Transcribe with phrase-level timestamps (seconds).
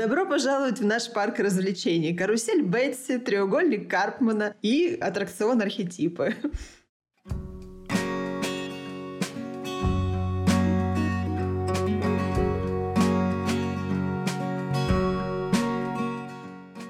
[0.00, 2.16] Добро пожаловать в наш парк развлечений.
[2.16, 6.34] Карусель Бетси, треугольник Карпмана и аттракцион архетипы.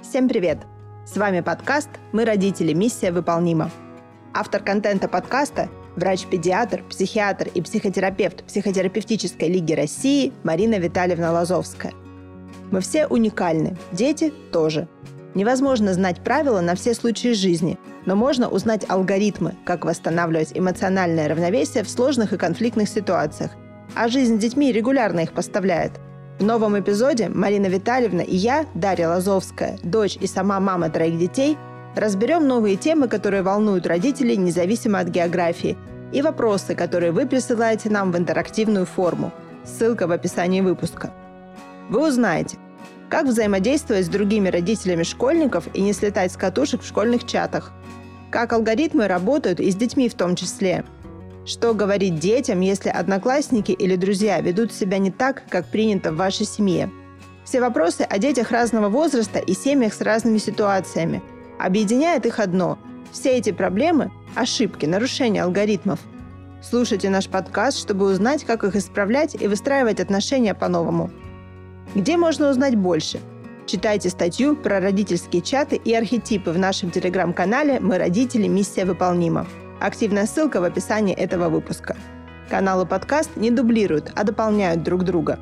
[0.05, 0.59] Всем привет!
[1.05, 2.73] С вами подкаст «Мы родители.
[2.75, 3.73] Миссия выполнима».
[4.33, 11.93] Автор контента подкаста– врач-педиатр, психиатр и психотерапевт Психотерапевтической лиги России Марина Витальевна Лазовская–
[12.71, 14.89] мы все уникальны, дети тоже.
[15.35, 21.85] Невозможно знать правила на все случаи жизни, но можно узнать алгоритмы, как восстанавливать эмоциональное равновесие
[21.85, 23.53] в сложных и конфликтных ситуациях.
[23.95, 25.93] А жизнь с детьми регулярно их поставляет.
[26.39, 31.59] В новом эпизоде Марина Витальевна и я, Дарья Лазовская, дочь и сама мама троих детей,
[31.95, 35.77] разберем новые темы, которые волнуют родителей независимо от географии,
[36.13, 39.33] и вопросы, которые вы присылаете нам в интерактивную форму.
[39.65, 41.13] Ссылка в описании выпуска.
[41.91, 42.57] Вы узнаете,
[43.09, 47.73] как взаимодействовать с другими родителями школьников и не слетать с катушек в школьных чатах,
[48.31, 50.85] как алгоритмы работают и с детьми в том числе,
[51.45, 56.47] что говорить детям, если одноклассники или друзья ведут себя не так, как принято в вашей
[56.47, 56.93] семье.
[57.45, 61.25] Все вопросы о детях разного возраста и семьях с разными ситуациями.
[61.59, 62.79] Объединяет их одно–
[63.11, 65.99] все эти проблемы– ошибки, нарушения алгоритмов.
[66.63, 71.11] Слушайте наш подкаст, чтобы узнать, как их исправлять и выстраивать отношения по-новому–
[71.95, 73.21] где можно узнать больше?
[73.67, 78.47] Читайте статью про родительские чаты и архетипы в нашем телеграм-канале «Мы родители.
[78.47, 79.47] Миссия выполнима».
[79.81, 81.97] Активная ссылка в описании этого выпуска.
[82.49, 85.41] Каналы подкаст не дублируют, а дополняют друг друга.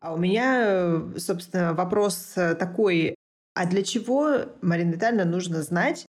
[0.00, 3.16] А у меня, собственно, вопрос такой.
[3.54, 6.06] А для чего, Марина Витальевна, нужно знать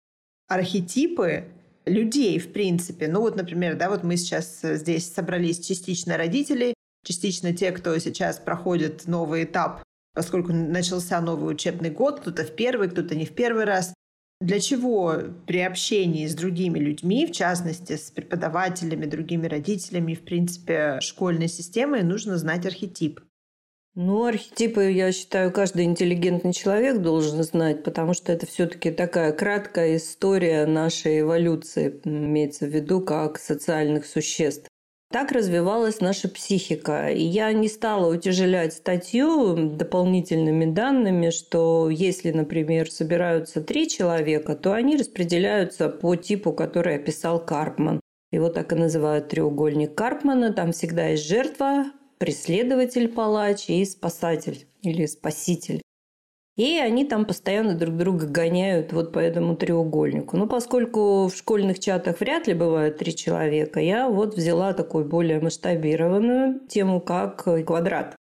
[0.47, 1.45] архетипы
[1.87, 3.09] людей, в принципе?
[3.09, 8.39] Ну вот, например, да, вот мы сейчас здесь собрались частично родителей, частично те, кто сейчас
[8.39, 9.83] проходит новый этап,
[10.15, 13.95] поскольку начался новый учебный год, кто-то в первый, кто-то не в первый раз.
[14.41, 20.99] Для чего при общении с другими людьми, в частности, с преподавателями, другими родителями, в принципе,
[21.03, 23.21] школьной системой, нужно знать архетип?
[23.95, 29.97] Ну, архетипы, я считаю, каждый интеллигентный человек должен знать, потому что это все-таки такая краткая
[29.97, 34.70] история нашей эволюции, имеется в виду, как социальных существ.
[35.13, 37.09] Так развивалась наша психика.
[37.09, 44.73] И я не стала утяжелять статью дополнительными данными, что если, например, собираются три человека, то
[44.73, 48.01] они распределяются по типу, который описал Карпман.
[48.31, 50.53] Его так и называют треугольник Карпмана.
[50.53, 51.87] Там всегда есть жертва,
[52.19, 55.83] преследователь, палач и спасатель или спаситель.
[56.61, 60.37] И они там постоянно друг друга гоняют вот по этому треугольнику.
[60.37, 65.41] Но поскольку в школьных чатах вряд ли бывают три человека, я вот взяла такую более
[65.41, 68.15] масштабированную тему, как квадрат.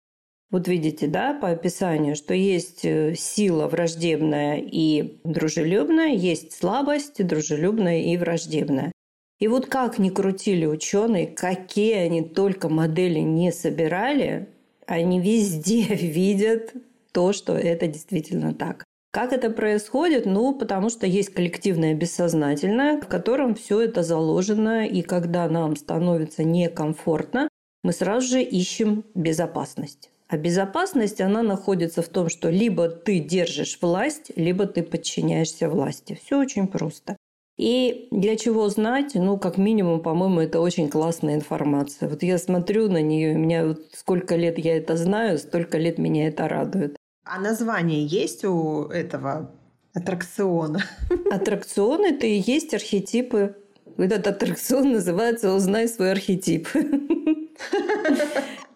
[0.52, 8.02] Вот видите, да, по описанию, что есть э, сила враждебная и дружелюбная, есть слабость дружелюбная
[8.02, 8.92] и враждебная.
[9.40, 14.48] И вот как ни крутили ученые, какие они только модели не собирали,
[14.86, 16.72] они везде видят
[17.18, 18.84] то, что это действительно так.
[19.10, 20.24] Как это происходит?
[20.24, 26.44] Ну, потому что есть коллективное бессознательное, в котором все это заложено, и когда нам становится
[26.44, 27.48] некомфортно,
[27.82, 30.12] мы сразу же ищем безопасность.
[30.28, 36.16] А безопасность, она находится в том, что либо ты держишь власть, либо ты подчиняешься власти.
[36.22, 37.16] Все очень просто.
[37.58, 39.16] И для чего знать?
[39.16, 42.08] Ну, как минимум, по-моему, это очень классная информация.
[42.08, 46.28] Вот я смотрю на нее, меня вот сколько лет я это знаю, столько лет меня
[46.28, 46.96] это радует.
[47.30, 49.50] А название есть у этого
[49.92, 50.82] аттракциона?
[51.30, 53.54] Аттракцион– это и есть архетипы.
[53.98, 56.68] Этот аттракцион называется «Узнай свой архетип».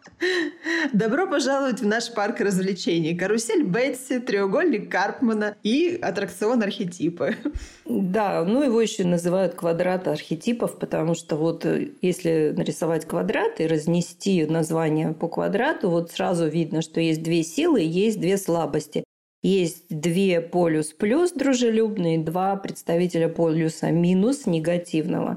[0.93, 3.17] Добро пожаловать в наш парк развлечений.
[3.17, 7.37] Карусель Бетси, треугольник Карпмана и аттракцион архетипы.
[7.85, 13.67] Да, ну его еще называют квадрат архетипов, потому что вот э, если нарисовать квадрат и
[13.67, 19.05] разнести название по квадрату, вот сразу видно, что есть две силы, есть две слабости.
[19.43, 25.37] Есть две полюс плюс дружелюбные, два представителя полюса минус негативного.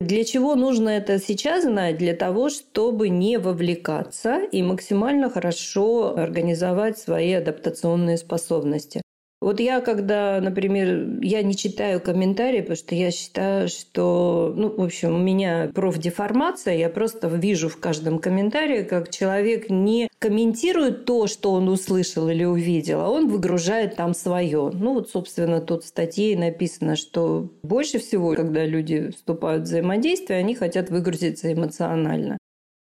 [0.00, 1.98] Для чего нужно это сейчас знать?
[1.98, 9.02] Для того, чтобы не вовлекаться и максимально хорошо организовать свои адаптационные способности.
[9.40, 14.82] Вот я, когда, например, я не читаю комментарии, потому что я считаю, что, ну, в
[14.82, 21.26] общем, у меня профдеформация, я просто вижу в каждом комментарии, как человек не комментирует то,
[21.26, 24.70] что он услышал или увидел, а он выгружает там свое.
[24.74, 30.38] Ну, вот, собственно, тут в статье написано, что больше всего, когда люди вступают в взаимодействие,
[30.38, 32.36] они хотят выгрузиться эмоционально.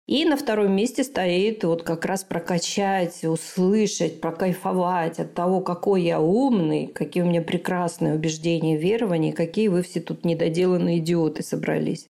[0.06, 6.20] И на втором месте стоит вот как раз прокачать, услышать, прокайфовать от того, какой я
[6.20, 12.06] умный, какие у меня прекрасные убеждения, верования, какие вы все тут недоделанные идиоты собрались.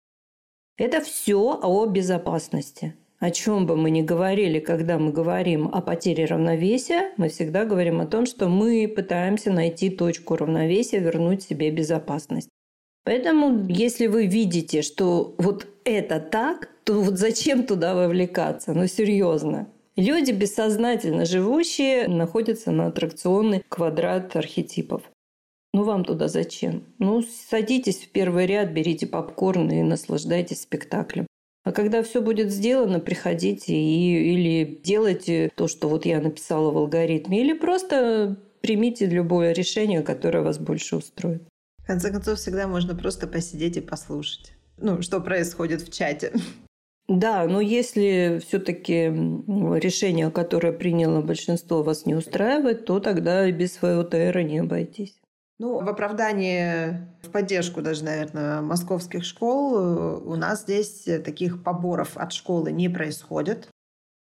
[0.76, 2.96] Это все о безопасности.
[3.20, 8.02] О чем бы мы ни говорили, когда мы говорим о потере равновесия, мы всегда говорим
[8.02, 12.50] о том, что мы пытаемся найти точку равновесия, вернуть себе безопасность.
[13.04, 18.74] Поэтому, если вы видите, что вот это так, то вот зачем туда вовлекаться?
[18.74, 19.68] Ну, серьезно.
[19.96, 25.04] Люди, бессознательно живущие, находятся на аттракционный квадрат архетипов.
[25.74, 26.84] Ну, вам туда зачем?
[27.00, 31.28] Ну, садитесь в первый ряд, берите попкорн и наслаждайтесь спектаклем.
[31.64, 36.78] А когда все будет сделано, приходите и, или делайте то, что вот я написала в
[36.78, 41.44] алгоритме, или просто примите любое решение, которое вас больше устроит.
[41.84, 44.54] В конце концов, всегда можно просто посидеть и послушать.
[44.78, 46.32] Ну, что происходит в чате.
[47.10, 53.74] Да, но если все-таки решение, которое приняло большинство, вас не устраивает, то тогда и без
[53.74, 55.20] своего ТР не обойтись.
[55.60, 62.18] Ну, в оправдании, в поддержку даже, наверное, московских школ, э, у нас здесь таких поборов
[62.18, 63.68] от школы не происходит.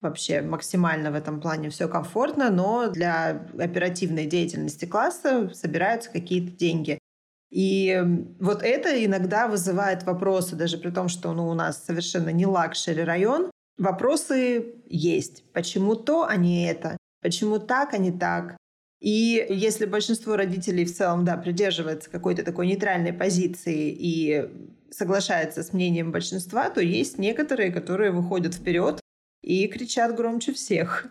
[0.02, 7.00] Вообще максимально в этом плане все комфортно, но для оперативной деятельности класса собираются какие-то деньги.
[7.50, 8.04] И
[8.40, 13.04] вот это иногда вызывает вопросы, даже при том, что ну, у нас совершенно не luxury
[13.04, 13.50] район.
[13.78, 15.44] Вопросы есть.
[15.54, 16.98] Почему то, а не это?
[17.22, 18.58] Почему так, а не так?
[19.00, 24.50] И если большинство родителей в целом, да, придерживается какой-то такой нейтральной позиции и
[24.90, 29.00] соглашается с мнением большинства, то есть некоторые, которые выходят вперед
[29.44, 31.08] и кричат громче всех.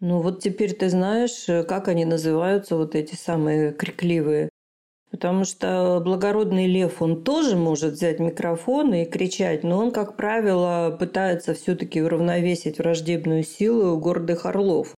[0.00, 4.48] Ну вот теперь ты знаешь, как они называются, вот эти самые крикливые
[5.10, 10.94] Потому что благородный лев, он тоже может взять микрофон и кричать, но он, как правило,
[10.98, 14.94] пытается все-таки уравновесить враждебную силу гордых орлов.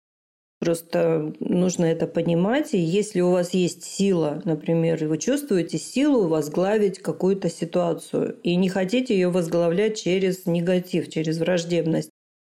[0.60, 2.74] Просто нужно это понимать.
[2.74, 8.68] И если у вас есть сила, например, вы чувствуете силу возглавить какую-то ситуацию и не
[8.68, 12.10] хотите ее возглавлять через негатив, через враждебность,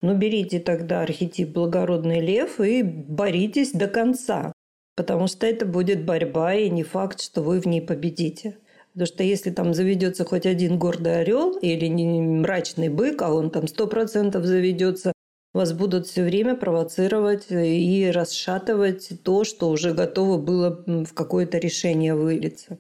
[0.01, 4.53] ну берите тогда архетип благородный лев и боритесь до конца.
[4.99, 8.57] Потому что это будет борьба, и не факт, что вы в ней победите.
[8.93, 13.51] Потому что если там заведется хоть один гордый орел или не мрачный бык, а он
[13.51, 15.13] там сто процентов заведется,
[15.55, 22.17] вас будут все время провоцировать и расшатывать то, что уже готово было в какое-то решение
[22.17, 22.79] вылиться.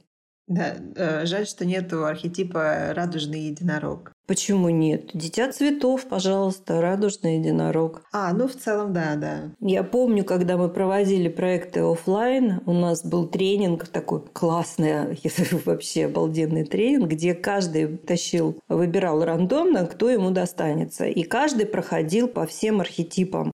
[0.48, 4.12] Да, э, жаль, что нету архетипа радужный единорог.
[4.26, 5.10] Почему нет?
[5.12, 8.02] Дитя цветов, пожалуйста, радужный единорог.
[8.12, 9.52] А, ну в целом, да, да.
[9.60, 15.18] Я помню, когда мы проводили проекты офлайн, у нас был тренинг такой классный,
[15.66, 21.04] вообще обалденный тренинг, где каждый тащил, выбирал рандомно, кто ему достанется.
[21.04, 23.52] И каждый проходил по всем архетипам.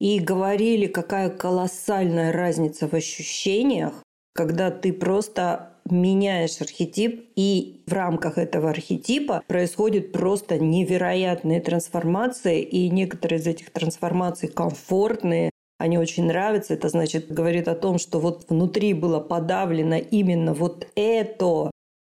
[0.00, 4.02] И говорили, какая колоссальная разница в ощущениях,
[4.34, 12.88] когда ты просто меняешь архетип, и в рамках этого архетипа происходит просто невероятные трансформации, и
[12.90, 16.74] некоторые из этих трансформаций комфортные, они очень нравятся.
[16.74, 21.70] Это значит, говорит о том, что вот внутри было подавлено именно вот это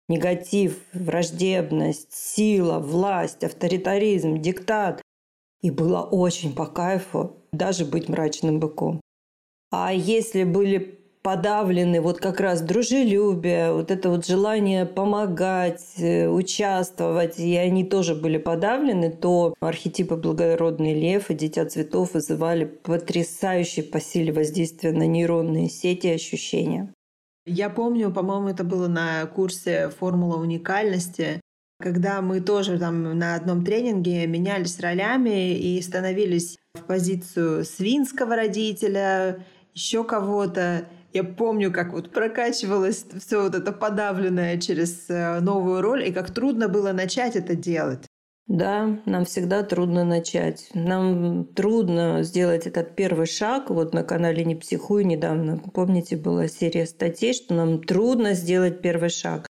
[0.07, 5.01] негатив, враждебность, сила, власть, авторитаризм, диктат.
[5.61, 9.01] И было очень по кайфу даже быть мрачным быком.
[9.71, 17.39] А если были подавлены вот как раз дружелюбие, вот это вот желание помогать, э, участвовать,
[17.39, 23.99] и они тоже были подавлены, то архетипы благородный лев и дитя цветов вызывали потрясающие по
[23.99, 26.93] силе воздействия на нейронные сети ощущения.
[27.47, 31.41] Я помню, по-моему, это было на курсе «Формула уникальности»,
[31.79, 39.43] когда мы тоже там на одном тренинге менялись ролями и становились в позицию свинского родителя,
[39.73, 40.85] еще кого-то.
[41.15, 46.29] Я помню, как вот прокачивалось все вот это подавленное через э, новую роль, и как
[46.31, 48.05] трудно было начать это делать.
[48.47, 50.69] Да, нам всегда трудно начать.
[50.73, 53.69] Нам трудно сделать этот первый шаг.
[53.69, 59.09] Вот на канале «Не психуй» недавно, помните, была серия статей, что нам трудно сделать первый
[59.09, 59.47] шаг.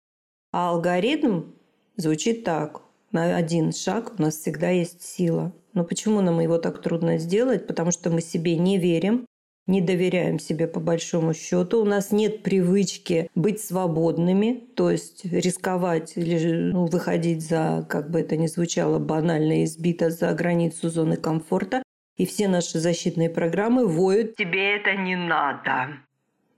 [0.52, 1.54] А алгоритм
[1.96, 2.82] звучит так.
[3.14, 5.54] На один шаг у нас всегда есть сила.
[5.72, 7.68] Но почему нам его так трудно сделать?
[7.68, 9.26] Потому что мы себе не верим,
[9.68, 11.82] не доверяем себе по большому счету.
[11.82, 18.20] У нас нет привычки быть свободными, то есть рисковать или ну, выходить за, как бы
[18.20, 21.84] это ни звучало, банально избито за границу зоны комфорта.
[22.18, 25.98] И все наши защитные программы воют «Тебе это не надо».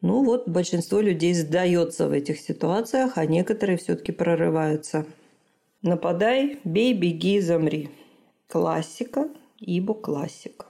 [0.01, 5.05] Ну вот, большинство людей сдается в этих ситуациях, а некоторые все-таки прорываются.
[5.81, 7.89] Нападай, бей, беги, замри.
[8.47, 10.65] Классика, ибо классика.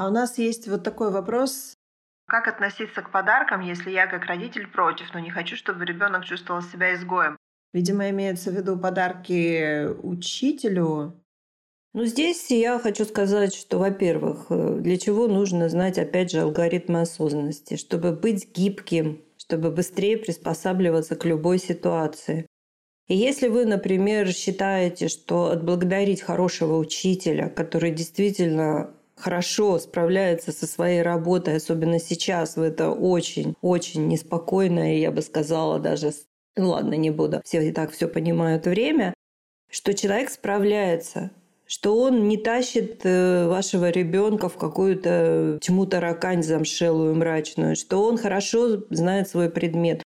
[0.00, 1.74] А у нас есть вот такой вопрос.
[2.26, 6.62] Как относиться к подаркам, если я как родитель против, но не хочу, чтобы ребенок чувствовал
[6.62, 7.36] себя изгоем?
[7.74, 11.22] Видимо, имеется в виду подарки учителю.
[11.92, 17.02] Ну, здесь я хочу сказать, что, во-первых, э, для чего нужно знать, опять же, алгоритмы
[17.02, 22.46] осознанности, чтобы быть гибким, чтобы быстрее приспосабливаться к любой ситуации.
[23.08, 31.02] И если вы, например, считаете, что отблагодарить хорошего учителя, который действительно хорошо справляется со своей
[31.02, 36.12] работой, особенно сейчас, в это очень-очень неспокойное, я бы сказала, даже,
[36.56, 39.14] ну ладно, не буду, все и так все понимают время,
[39.70, 41.30] что человек справляется,
[41.66, 48.18] что он не тащит э, вашего ребенка в какую-то тьму таракань замшелую, мрачную, что он
[48.18, 50.02] хорошо знает свой предмет.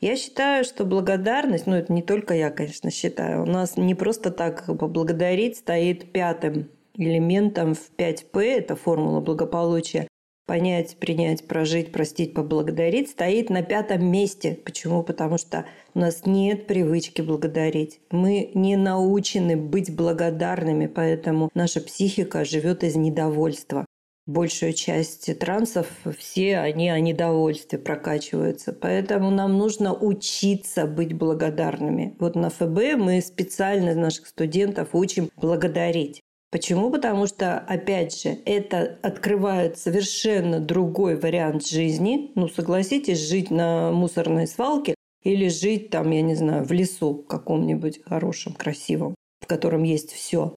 [0.00, 4.30] Я считаю, что благодарность, ну это не только я, конечно, считаю, у нас не просто
[4.32, 10.08] так поблагодарить стоит пятым элементом в 5П, это формула благополучия,
[10.46, 14.58] понять, принять, прожить, простить, поблагодарить, стоит на пятом месте.
[14.64, 15.02] Почему?
[15.02, 18.00] Потому что у нас нет привычки благодарить.
[18.10, 23.86] Мы не научены быть благодарными, поэтому наша психика живет из недовольства.
[24.26, 25.86] Большую часть трансов
[26.18, 28.72] все они о недовольстве прокачиваются.
[28.72, 32.16] Поэтому нам нужно учиться быть благодарными.
[32.18, 36.22] Вот на ФБ мы специально наших студентов учим благодарить.
[36.54, 36.88] Почему?
[36.88, 42.30] Потому что, опять же, это открывает совершенно другой вариант жизни.
[42.36, 44.94] Ну, согласитесь, жить на мусорной свалке
[45.24, 50.54] или жить там, я не знаю, в лесу каком-нибудь хорошем, красивом, в котором есть все.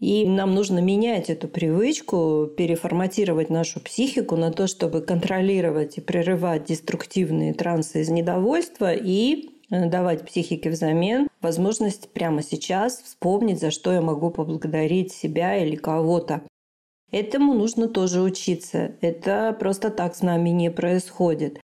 [0.00, 6.64] И нам нужно менять эту привычку, переформатировать нашу психику на то, чтобы контролировать и прерывать
[6.64, 14.00] деструктивные трансы из недовольства и давать психике взамен возможность прямо сейчас вспомнить, за что я
[14.00, 16.42] могу поблагодарить себя или кого-то.
[17.12, 18.92] Этому нужно тоже учиться.
[19.00, 21.60] Это просто так с нами не происходит.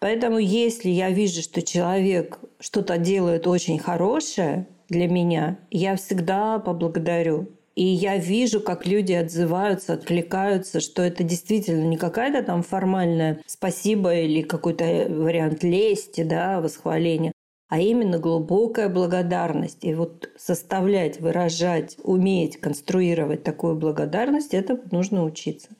[0.00, 7.48] Поэтому если я вижу, что человек что-то делает очень хорошее для меня, я всегда поблагодарю.
[7.74, 14.14] И я вижу, как люди отзываются, откликаются, что это действительно не какая-то там формальная спасибо
[14.14, 17.32] или какой-то вариант лести, да, восхваления,
[17.74, 19.84] а именно глубокая благодарность.
[19.84, 25.70] И вот составлять, выражать, уметь конструировать такую благодарность, это нужно учиться.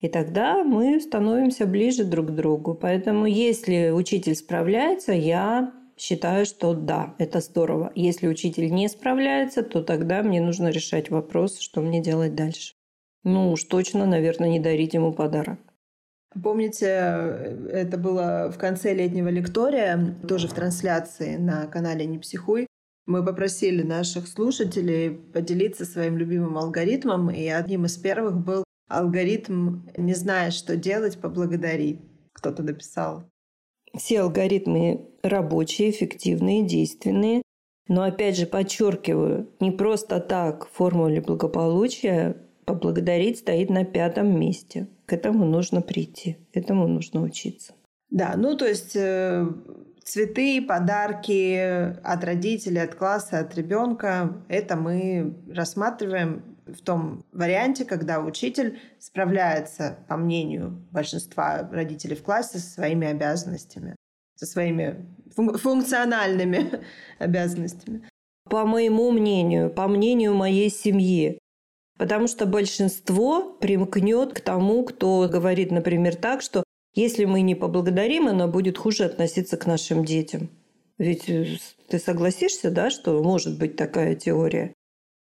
[0.00, 2.74] И тогда мы становимся ближе друг к другу.
[2.74, 7.92] Поэтому если учитель справляется, я считаю, что да, это здорово.
[7.94, 12.74] Если учитель не справляется, то тогда мне нужно решать вопрос, что мне делать дальше.
[13.22, 15.60] Ну уж точно, наверное, не дарить ему подарок.
[16.42, 16.86] Помните,
[17.70, 22.66] это было в конце летнего лектория, тоже в трансляции на канале «Не психуй».
[23.06, 30.14] Мы попросили наших слушателей поделиться своим любимым алгоритмом, и одним из первых был алгоритм «Не
[30.14, 32.00] знаешь, что делать, поблагодари».
[32.34, 33.24] Кто-то написал.
[33.96, 37.42] Все алгоритмы рабочие, эффективные, действенные.
[37.88, 42.36] Но опять же подчеркиваю, не просто так в формуле благополучия
[42.68, 44.88] поблагодарить стоит на пятом месте.
[45.06, 47.72] К этому нужно прийти, этому нужно учиться.
[48.10, 49.46] Да, ну то есть э,
[50.04, 51.56] цветы, подарки
[52.04, 59.96] от родителей, от класса, от ребенка, это мы рассматриваем в том варианте, когда учитель справляется,
[60.06, 63.96] по мнению большинства родителей в классе, со своими обязанностями,
[64.36, 66.82] со своими функциональными
[67.18, 68.06] обязанностями.
[68.50, 71.37] По моему мнению, по мнению моей семьи,
[71.98, 76.62] Потому что большинство примкнет к тому, кто говорит, например, так, что
[76.94, 80.48] если мы не поблагодарим, она будет хуже относиться к нашим детям.
[80.96, 84.72] Ведь э, ты согласишься, да, что может быть такая теория?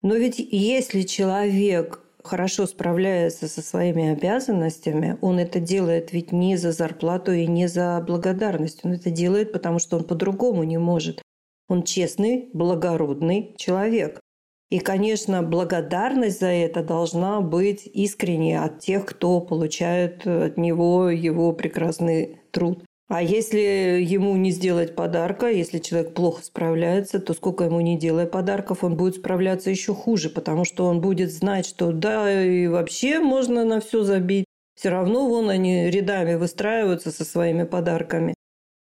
[0.03, 6.73] Но ведь если человек хорошо справляется со своими обязанностями, он это делает ведь не за
[6.73, 8.85] зарплату и не за благодарность.
[8.85, 11.23] Он это делает, потому что он по-другому не может.
[11.69, 14.21] Он честный, благородный человек.
[14.69, 21.53] И, конечно, благодарность за это должна быть искренней от тех, кто получает от него его
[21.53, 22.83] прекрасный труд.
[23.09, 23.61] А если
[24.03, 28.97] ему не сделать подарка, если человек плохо справляется, то сколько ему не делая подарков, он
[28.97, 33.81] будет справляться еще хуже, потому что он будет знать, что да, и вообще можно на
[33.81, 34.47] все забить.
[34.75, 38.35] Все равно вон они рядами выстраиваются со своими подарками.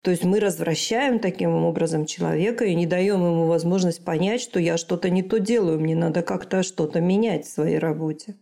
[0.05, 4.77] То есть мы развращаем таким образом человека и не даем ему возможность понять, что я
[4.77, 8.35] что-то не то делаю, мне надо как-то что-то менять в своей работе.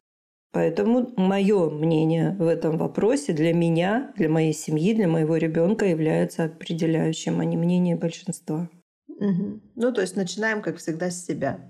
[0.52, 6.44] Поэтому мое мнение в этом вопросе для меня, для моей семьи, для моего ребенка является
[6.44, 8.70] определяющим, а не мнение большинства.
[9.08, 9.62] Угу.
[9.76, 11.62] Ну, то есть начинаем, как всегда, с себя.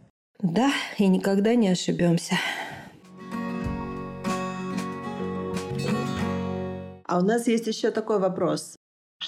[0.42, 2.34] Да, и никогда не ошибемся.
[7.06, 8.76] А у нас есть еще такой вопрос.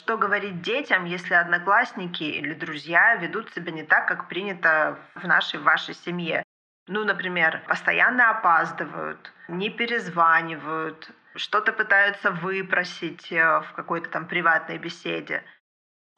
[0.05, 5.59] Что говорить детям, если одноклассники или друзья ведут себя не так, как принято в нашей,
[5.59, 6.43] вашей семье?
[6.87, 15.41] Ну, например, постоянно опаздывают, не перезванивают, что-то пытаются выпросить э, в какой-то там приватной беседе.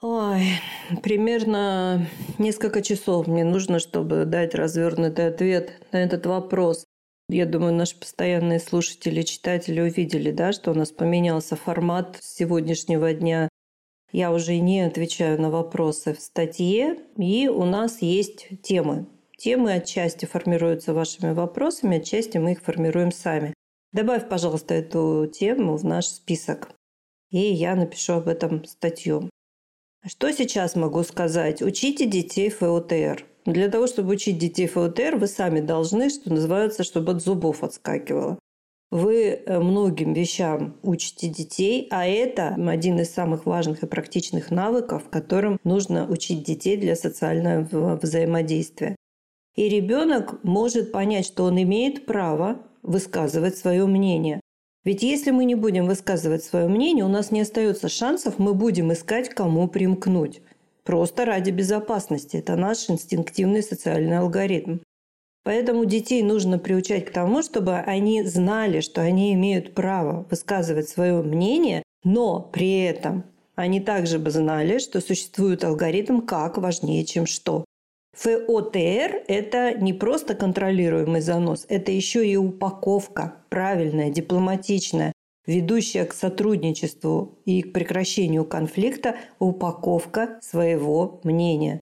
[0.01, 0.59] Ой,
[1.01, 2.05] примерно
[2.39, 6.83] несколько часов мне нужно, чтобы дать развернутый ответ на этот вопрос.
[7.29, 13.47] Я думаю, наши постоянные слушатели, читатели увидели, да, что у нас поменялся формат сегодняшнего дня.
[14.11, 19.05] Я уже не отвечаю на вопросы в статье, и у нас есть темы.
[19.37, 23.53] Темы отчасти формируются вашими вопросами, отчасти мы их формируем сами.
[23.93, 26.69] Добавь, пожалуйста, эту тему в наш список,
[27.29, 29.29] и я напишу об этом статью.
[30.05, 31.61] Что сейчас могу сказать?
[31.61, 33.25] Учите детей ФОТР.
[33.45, 38.39] Для того, чтобы учить детей ФОТР, вы сами должны, что называется, чтобы от зубов отскакивало.
[38.89, 45.09] Вы э, многим вещам учите детей, а это один из самых важных и практичных навыков,
[45.09, 48.95] которым нужно учить детей для социального взаимодействия.
[49.55, 54.39] И ребенок может понять, что он имеет право высказывать свое мнение.
[54.85, 58.93] Ведь если мы не будем высказывать свое мнение, у нас не остается шансов, мы будем
[58.93, 60.41] искать, кому примкнуть.
[60.85, 62.37] Просто ради безопасности.
[62.37, 64.77] Это наш инстинктивный социальный алгоритм.
[65.47, 71.21] Поэтому детей нужно приучать к тому, чтобы они знали, что они имеют право высказывать свое
[71.21, 73.23] мнение, но при этом
[73.55, 77.63] они также бы знали, что существует алгоритм как важнее, чем что.
[78.17, 85.13] ФОТР– это не просто контролируемый занос, это еще и упаковка правильная, дипломатичная,
[85.45, 91.79] ведущая к сотрудничеству и к прекращению конфликта упаковка своего мнения.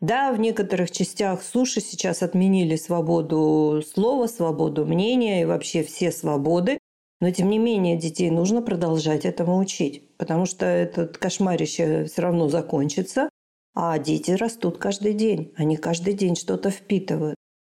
[0.00, 6.78] Да, в некоторых частях суши сейчас отменили свободу слова, свободу мнения и вообще все свободы,
[7.20, 12.48] но тем не менее детей нужно продолжать этому учить, потому что этот кошмарище все равно
[12.48, 13.30] закончится,
[13.74, 17.36] а дети растут каждый день, они каждый день что-то впитывают.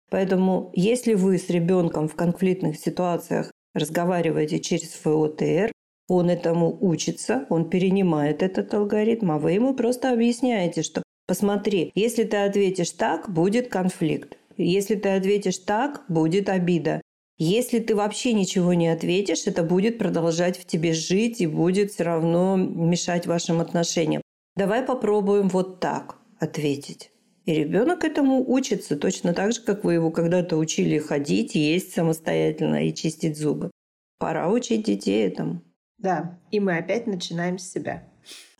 [0.09, 5.71] Поэтому если вы с ребенком в конфликтных ситуациях разговариваете через ФОТР,
[6.07, 12.23] он этому учится, он перенимает этот алгоритм, а вы ему просто объясняете, что посмотри, если
[12.23, 14.37] ты ответишь так, будет конфликт.
[14.57, 17.01] Если ты ответишь так, будет обида.
[17.37, 22.03] Если ты вообще ничего не ответишь, это будет продолжать в тебе жить и будет все
[22.03, 24.23] равно мешать вашим отношениям.
[24.55, 27.11] Давай попробуем вот так ответить.
[27.45, 32.87] И ребенок этому учится точно так же, как вы его когда-то учили ходить, есть самостоятельно
[32.87, 33.69] и чистить зубы.
[34.17, 35.61] Пора учить детей этому.
[35.99, 38.03] Да, и мы опять начинаем с себя.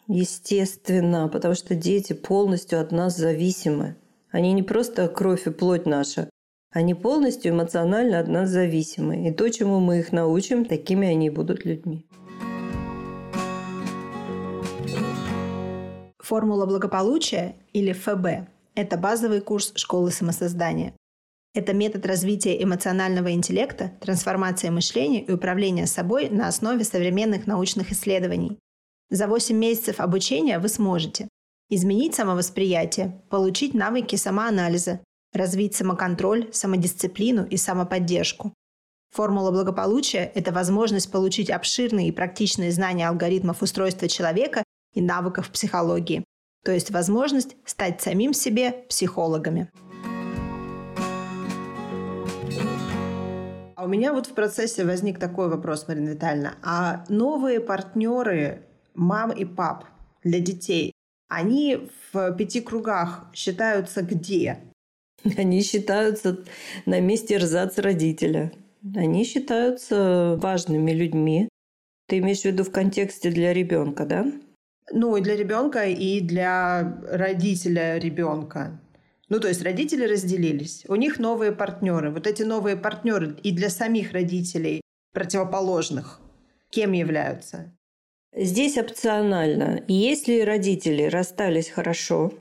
[0.08, 3.98] Естественно, потому что дети полностью от нас зависимы.
[4.32, 6.30] Они не просто кровь и плоть наша,
[6.72, 9.28] они полностью эмоционально от нас зависимы.
[9.28, 12.06] И то, чему мы их научим, такими они будут людьми.
[16.20, 20.94] Формула благополучия или ФБ– это базовый курс школы самосоздания.
[21.54, 28.60] Это метод развития эмоционального интеллекта, трансформации мышления и управления собой на основе современных научных исследований.
[29.10, 31.30] За 8 месяцев обучения вы сможете
[31.70, 35.00] изменить самовосприятие, получить навыки самоанализа,
[35.32, 38.54] развить самоконтроль, самодисциплину и самоподдержку.
[39.16, 46.26] Формула благополучия– это возможность получить обширные и практичные знания алгоритмов устройства человека и навыков психологии,
[46.66, 49.72] то есть возможность стать самим себе психологами.
[53.78, 56.56] А у меня вот в процессе возник такой вопрос, Марина Витальевна.
[56.62, 58.68] А новые партнеры
[58.98, 59.86] мам и пап
[60.24, 60.92] для детей,
[61.30, 64.60] они в пяти кругах считаются где?
[65.38, 66.44] Они считаются
[66.86, 68.54] на месте рзац родителя.
[68.96, 71.50] Они считаются важными людьми.
[72.08, 74.32] Ты имеешь в виду в контексте для ребенка, да?
[74.94, 78.80] Ну, и для ребенка, и для родителя ребенка.
[79.28, 82.12] Ну, то есть родители разделились, у них новые партнеры.
[82.12, 84.80] Вот эти новые партнеры и для самих родителей
[85.14, 86.22] противоположных
[86.70, 87.77] кем являются?
[88.40, 89.84] Здесь опционально.
[89.88, 92.32] Если родители расстались хорошо,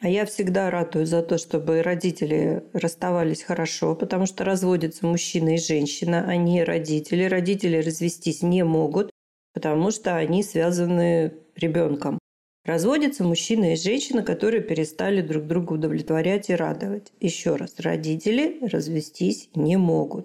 [0.00, 5.58] а я всегда ратую за то, чтобы родители расставались хорошо, потому что разводятся мужчина и
[5.58, 7.24] женщина, а не родители.
[7.24, 9.10] Родители развестись не могут,
[9.52, 12.18] потому что они связаны ребенком.
[12.64, 17.12] Разводятся мужчина и женщина, которые перестали друг друга удовлетворять и радовать.
[17.20, 20.24] Еще раз, родители развестись не могут.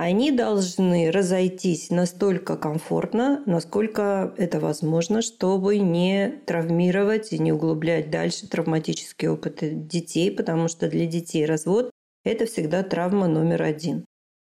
[0.00, 8.48] Они должны разойтись настолько комфортно, насколько это возможно, чтобы не травмировать и не углублять дальше
[8.48, 9.58] травматический опыт
[9.88, 11.90] детей, потому что для детей развод–
[12.24, 14.06] это всегда травма номер один.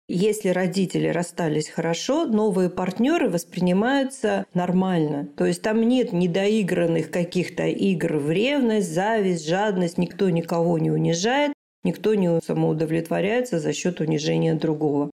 [0.09, 5.29] Если родители расстались хорошо, новые партнеры воспринимаются нормально.
[5.37, 11.53] То есть там нет недоигранных каких-то игр в ревность, зависть, жадность, никто никого не унижает,
[11.85, 15.09] никто не самоудовлетворяется за счет унижения другого.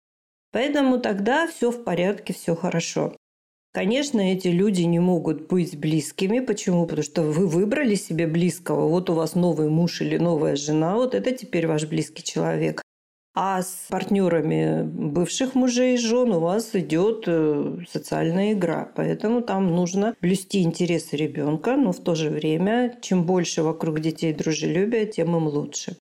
[0.55, 3.17] Поэтому тогда все в порядке, все хорошо.
[3.73, 6.39] Конечно, эти люди не могут быть близкими.
[6.39, 6.87] Почему?
[6.87, 8.87] Потому что вы выбрали себе близкого.
[8.87, 10.95] Вот у вас новый муж или новая жена.
[10.95, 12.83] Вот это теперь ваш близкий человек.
[13.35, 18.93] А с партнерами бывших мужей и жен у вас идет э, социальная игра.
[18.95, 24.33] Поэтому там нужно блюсти интересы ребенка, но в то же время, чем больше вокруг детей
[24.33, 25.97] дружелюбия, тем им лучше.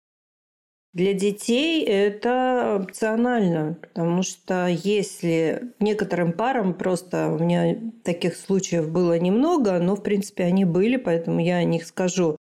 [0.92, 9.16] Для детей это опционально, потому что если некоторым парам просто у меня таких случаев было
[9.16, 12.36] немного, но в принципе они были, поэтому я о них скажу.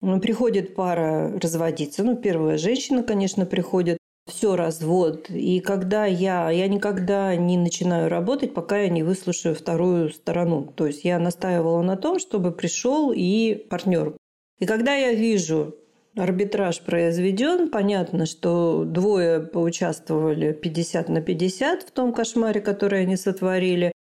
[0.00, 2.02] Ну, приходит пара разводиться.
[2.02, 3.98] Ну, первая женщина, конечно, приходит.
[4.28, 5.30] Все развод.
[5.30, 10.72] И когда я, я никогда не начинаю работать, пока я не выслушаю вторую сторону.
[10.76, 14.16] То есть я настаивала на том, чтобы пришел и партнер.
[14.58, 15.74] И когда я вижу,
[16.16, 17.70] арбитраж произведен.
[17.70, 23.92] Понятно, что двое поучаствовали 50 на 50 в том кошмаре, который они сотворили.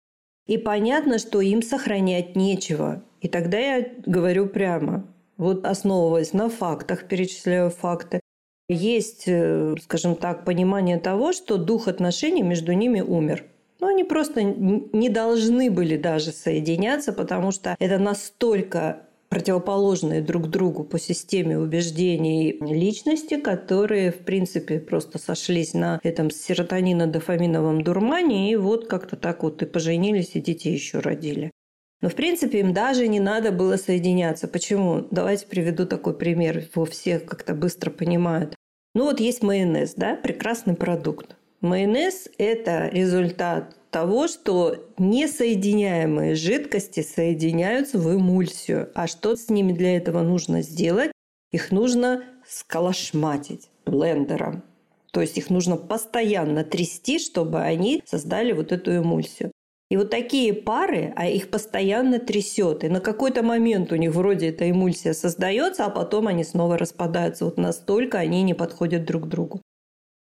[0.47, 3.05] И понятно, что им сохранять нечего.
[3.21, 8.21] И тогда я говорю прямо, вот основываясь на фактах, перечисляю факты,
[8.69, 13.45] есть, э, скажем так, понимание того, что дух отношений между ними умер.
[13.81, 20.85] Но они просто не должны были даже соединяться, потому что это настолько противоположные друг другу
[20.85, 28.89] по системе убеждений личности, которые, в принципе, просто сошлись на этом серотонино-дофаминовом дурмане, и вот
[28.89, 31.53] как-то так вот и поженились, и детей еще родили.
[32.03, 34.49] Но, в принципе, им даже не надо было соединяться.
[34.49, 35.07] Почему?
[35.11, 36.59] Давайте приведу такой пример.
[36.59, 38.55] Его все как-то быстро понимают.
[38.95, 41.37] Ну вот есть майонез, да, прекрасный продукт.
[41.61, 48.91] Майонез– это результат того, что несоединяемые жидкости соединяются в эмульсию.
[48.95, 51.13] А что с ними для этого нужно сделать?
[51.53, 54.63] Их нужно сколошматить блендером.
[55.13, 59.51] То есть их нужно постоянно трясти, чтобы они создали вот эту эмульсию.
[59.91, 62.85] И вот такие пары, а их постоянно трясет.
[62.85, 67.45] И на какой-то момент у них вроде эта эмульсия создается, а потом они снова распадаются.
[67.45, 69.61] Вот настолько они не подходят друг к другу.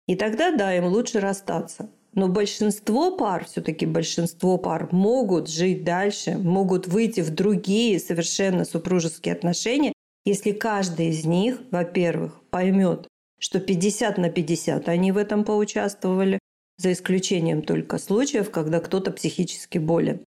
[0.08, 1.90] И тогда, да, им лучше расстаться.
[2.18, 9.36] Но большинство пар, все-таки большинство пар могут жить дальше, могут выйти в другие совершенно супружеские
[9.36, 9.94] отношения,
[10.26, 13.08] если каждый из них, во-первых, поймет,
[13.40, 16.40] что 50 на 50 они в этом поучаствовали,
[16.78, 20.22] за исключением только случаев, когда кто-то психически болен.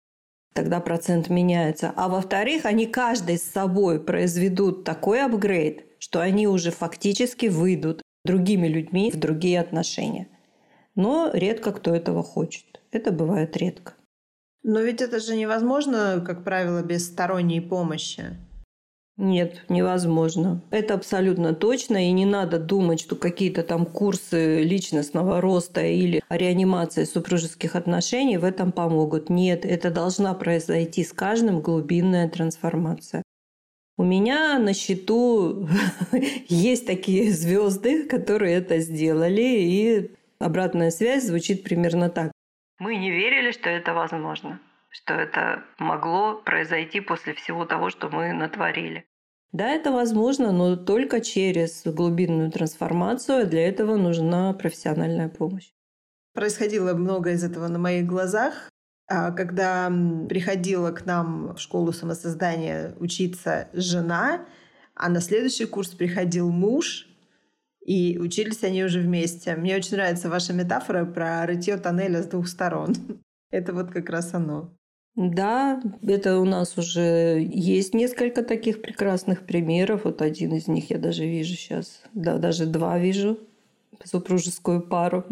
[0.54, 1.94] Тогда процент меняется.
[1.96, 8.68] А во-вторых, они каждый с собой произведут такой апгрейд, что они уже фактически выйдут другими
[8.68, 10.28] людьми в другие отношения
[10.98, 12.80] но редко кто этого хочет.
[12.90, 13.94] Это бывает редко.
[14.64, 18.36] Но ведь это же невозможно, как правило, без сторонней помощи.
[19.16, 20.60] Нет, невозможно.
[20.70, 22.08] Это абсолютно точно.
[22.08, 28.44] И не надо думать, что какие-то там курсы личностного роста или реанимации супружеских отношений в
[28.44, 29.30] этом помогут.
[29.30, 33.22] Нет, это должна произойти с каждым глубинная трансформация.
[33.96, 35.68] У меня на счету
[36.48, 42.32] есть такие звезды, которые это сделали, и Обратная связь звучит примерно так.
[42.78, 48.32] Мы не верили, что это возможно, что это могло произойти после всего того, что мы
[48.32, 49.04] натворили.
[49.50, 53.46] Да, это возможно, но только через глубинную трансформацию.
[53.46, 55.70] Для этого нужна профессиональная помощь.
[56.34, 58.70] Происходило много из этого на моих глазах.
[59.08, 59.90] А когда
[60.28, 64.46] приходила к нам в школу самосоздания учиться жена,
[64.94, 67.08] а на следующий курс приходил муж,
[67.88, 69.56] и учились они уже вместе.
[69.56, 72.94] Мне очень нравится ваша метафора про рытье тоннеля с двух сторон.
[73.50, 74.70] Это вот как раз оно.
[75.16, 80.02] Да, это у нас уже есть несколько таких прекрасных примеров.
[80.04, 82.02] Вот один из них я даже вижу сейчас.
[82.14, 83.38] Да, даже два вижу.
[84.04, 85.24] Супружескую пару.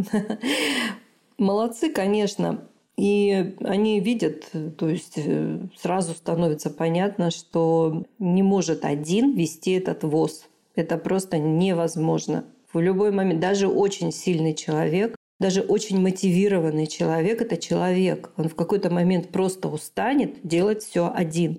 [1.39, 2.67] Молодцы, конечно.
[2.97, 10.03] И они видят, то есть э, сразу становится понятно, что не может один вести этот
[10.03, 12.45] ВОЗ это просто невозможно.
[12.73, 18.31] В любой момент, даже очень сильный человек, даже очень мотивированный человек– это человек.
[18.37, 21.59] Он в какой-то момент просто устанет делать все один.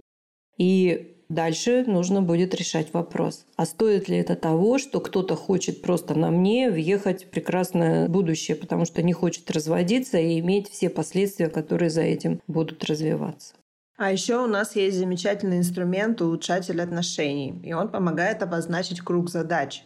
[0.57, 3.45] И Дальше нужно будет решать вопрос.
[3.57, 8.55] А стоит ли это того, что кто-то хочет просто на мне въехать в прекрасное будущее,
[8.55, 13.55] потому что не хочет разводиться и иметь все последствия, которые за этим будут развиваться.
[13.97, 19.83] А еще у нас есть замечательный инструмент улучшатель отношений, и он помогает обозначить круг задач,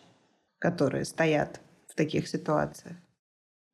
[0.60, 2.98] которые стоят в таких ситуациях.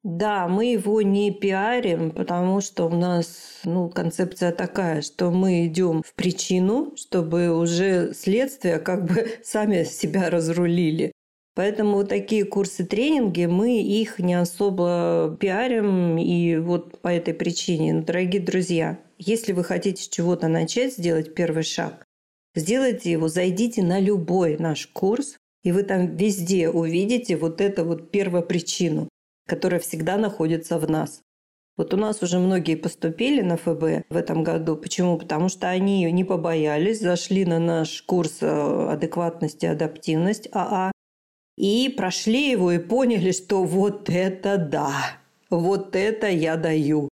[0.04, 6.04] Да, мы его не пиарим, потому что у нас ну, концепция такая, что мы идем
[6.04, 11.12] в причину, чтобы уже следствие как бы сами себя разрулили.
[11.58, 17.96] Поэтому вот такие курсы-тренинги, мы их не особо пиарим, и вот по этой причине.
[17.96, 22.06] Но, дорогие друзья, если вы хотите с чего-то начать, сделать первый шаг,
[22.54, 28.12] сделайте его, зайдите на любой наш курс, и вы там везде увидите вот эту вот
[28.12, 29.10] первопричину
[29.48, 31.22] которая всегда находится в нас.
[31.78, 34.76] Вот у нас уже многие поступили на ФБ в этом году.
[34.76, 35.18] Почему?
[35.18, 40.92] Потому что они не побоялись, зашли на наш курс э, адекватности и адаптивность АА
[41.58, 45.18] и прошли его и поняли, что вот это да,
[45.50, 47.10] вот это я даю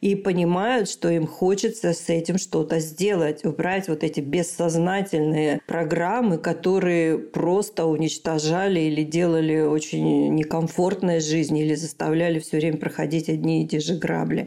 [0.00, 7.18] и понимают, что им хочется с этим что-то сделать, убрать вот эти бессознательные программы, которые
[7.18, 13.80] просто уничтожали или делали очень некомфортной жизнь, или заставляли все время проходить одни и те
[13.80, 14.46] же грабли.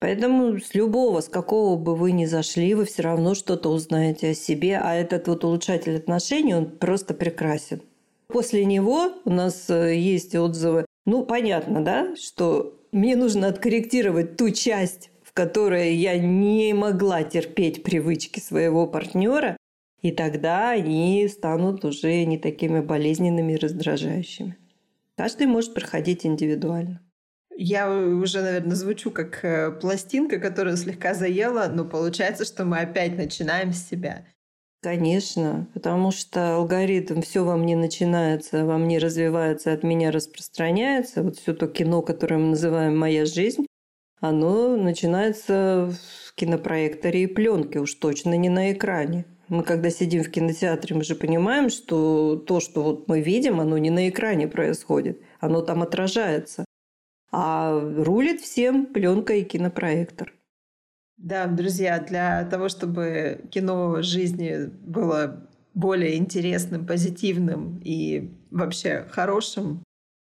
[0.00, 4.34] Поэтому с любого, с какого бы вы ни зашли, вы все равно что-то узнаете о
[4.34, 7.82] себе, а этот вот улучшатель отношений, он просто прекрасен.
[8.32, 10.86] После него у нас э, есть отзывы.
[11.04, 17.82] Ну, понятно, да, что мне нужно откорректировать ту часть, в которой я не могла терпеть
[17.82, 19.56] привычки своего партнера,
[20.00, 24.56] и тогда они станут уже не такими болезненными и раздражающими.
[25.16, 27.00] Каждый может проходить индивидуально.
[27.54, 33.16] Я уже, наверное, звучу как э, пластинка, которая слегка заела, но получается, что мы опять
[33.16, 34.24] начинаем с себя.
[34.82, 41.22] Конечно, потому что алгоритм все во мне начинается, во мне развивается, от меня распространяется.
[41.22, 43.64] Вот все то кино, которое мы называем «Моя жизнь»,
[44.18, 45.88] оно начинается
[46.26, 49.24] в кинопроекторе и пленке, уж точно не на экране.
[49.46, 53.78] Мы когда сидим в кинотеатре, мы же понимаем, что то, что вот мы видим, оно
[53.78, 56.64] не на экране происходит, оно там отражается.
[57.30, 60.34] А рулит всем пленка и кинопроектор.
[61.22, 69.84] Да, друзья, для того, чтобы кино жизни было более интересным, позитивным и вообще хорошим,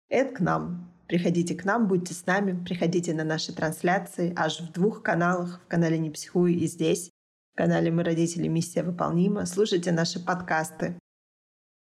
[0.08, 0.90] это к нам.
[1.06, 5.68] Приходите к нам, будьте с нами, приходите на наши трансляции аж в двух каналах, в
[5.68, 7.10] канале «Не психуй» и здесь,
[7.52, 8.48] в канале «Мы родители.
[8.48, 9.44] Миссия выполнима».
[9.44, 10.98] Слушайте наши подкасты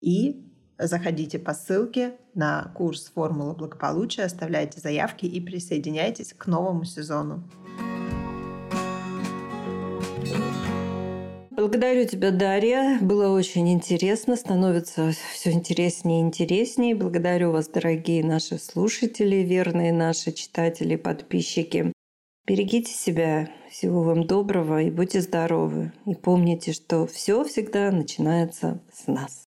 [0.02, 7.48] и заходите по ссылке на курс «Формула благополучия», оставляйте заявки и присоединяйтесь к новому сезону.
[11.56, 13.00] Благодарю тебя, Дарья.
[13.00, 14.36] Было очень интересно.
[14.36, 16.96] Становится все интереснее и интереснее.
[16.96, 21.94] Благодарю вас, дорогие наши слушатели, верные наши читатели, подписчики.
[22.46, 23.50] Берегите себя.
[23.72, 25.94] Всего вам доброго и будьте здоровы.
[26.06, 29.46] И помните, что все всегда начинается с нас.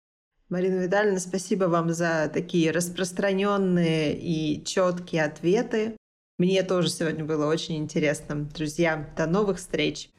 [0.47, 5.97] Марина Витальевна, спасибо вам за такие распространенные и четкие ответы.
[6.37, 8.45] Мне тоже сегодня было очень интересно.
[8.55, 10.09] Друзья, до новых встреч!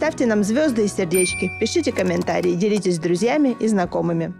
[0.00, 4.32] Ставьте нам звезды и сердечки, пишите комментарии, делитесь с друзьями и знакомыми.